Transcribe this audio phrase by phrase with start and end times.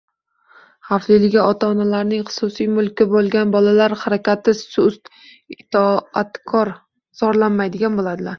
[0.91, 5.13] Xavfliligi: ota-onalarning “xususiy mulki” bo‘lgan bolalar harakati sust,
[5.59, 6.75] itoatkor,
[7.23, 8.29] zorlanmaydigan bo‘ladilar.